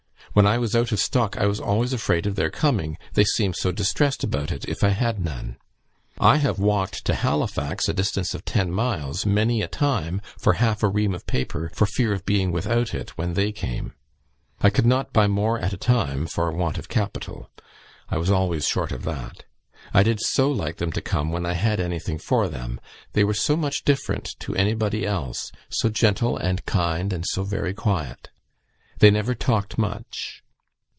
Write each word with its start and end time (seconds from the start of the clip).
When 0.33 0.47
I 0.47 0.59
was 0.59 0.77
out 0.77 0.93
of 0.93 0.99
stock, 1.01 1.35
I 1.37 1.45
was 1.45 1.59
always 1.59 1.91
afraid 1.91 2.25
of 2.25 2.35
their 2.35 2.49
coming; 2.49 2.97
they 3.15 3.25
seemed 3.25 3.57
so 3.57 3.73
distressed 3.73 4.23
about 4.23 4.49
it, 4.49 4.63
if 4.63 4.81
I 4.81 4.89
had 4.91 5.19
none. 5.19 5.57
I 6.17 6.37
have 6.37 6.57
walked 6.57 7.03
to 7.03 7.13
Halifax 7.15 7.89
(a 7.89 7.93
distance 7.93 8.33
of 8.33 8.45
ten 8.45 8.71
miles) 8.71 9.25
many 9.25 9.61
a 9.61 9.67
time, 9.67 10.21
for 10.39 10.53
half 10.53 10.83
a 10.83 10.87
ream 10.87 11.13
of 11.13 11.25
paper, 11.27 11.69
for 11.73 11.85
fear 11.85 12.13
of 12.13 12.25
being 12.25 12.53
without 12.53 12.93
it 12.93 13.09
when 13.17 13.33
they 13.33 13.51
came. 13.51 13.91
I 14.61 14.69
could 14.69 14.85
not 14.85 15.11
buy 15.11 15.27
more 15.27 15.59
at 15.59 15.73
a 15.73 15.77
time 15.77 16.27
for 16.27 16.49
want 16.53 16.77
of 16.77 16.87
capital. 16.87 17.49
I 18.07 18.17
was 18.17 18.31
always 18.31 18.65
short 18.65 18.93
of 18.93 19.03
that. 19.03 19.43
I 19.93 20.01
did 20.01 20.21
so 20.21 20.49
like 20.49 20.77
them 20.77 20.93
to 20.93 21.01
come 21.01 21.33
when 21.33 21.45
I 21.45 21.55
had 21.55 21.81
anything 21.81 22.19
for 22.19 22.47
them; 22.47 22.79
they 23.11 23.25
were 23.25 23.33
so 23.33 23.57
much 23.57 23.83
different 23.83 24.29
to 24.39 24.55
anybody 24.55 25.05
else; 25.05 25.51
so 25.67 25.89
gentle 25.89 26.37
and 26.37 26.65
kind, 26.65 27.11
and 27.11 27.25
so 27.27 27.43
very 27.43 27.73
quiet. 27.73 28.29
They 28.99 29.09
never 29.09 29.33
talked 29.33 29.79
much. 29.79 30.43